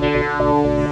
[0.00, 0.83] Meow.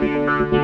[0.00, 0.63] Música